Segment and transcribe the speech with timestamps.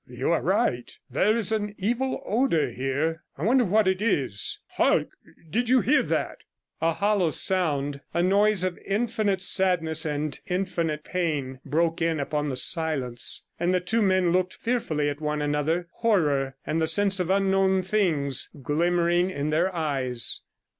[0.07, 3.21] 'You are right; there is an evil odour here.
[3.37, 4.59] I wonder what it is.
[4.69, 5.09] Hark!
[5.47, 6.39] Did you hear that?'
[6.81, 12.55] A hollow sound, a noise of infinite sadness and infinite pain, broke in upon the
[12.57, 17.29] silence, and the two men looked fearfully at one another, horror, and the sense of
[17.29, 20.41] unknown things, glimmering in their eyes.